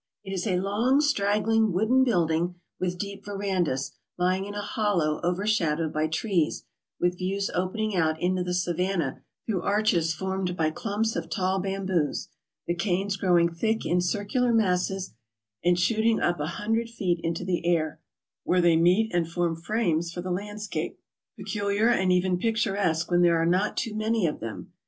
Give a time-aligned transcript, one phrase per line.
[0.23, 5.93] It is a long straggling wooden building with deep verandas lying in a hollow overshadowed
[5.93, 6.65] by trees,
[6.99, 11.59] with views open ing out into the savanna through arches formed by clumps of tall
[11.59, 12.29] bamboos,
[12.65, 15.13] the canes growing thick in circular masses
[15.63, 17.99] and shooting up a hundred feet into the air,
[18.43, 20.97] where they meet and form frames for the landscape,
[21.37, 24.71] peculiar and even picturesque when there are not too many of them.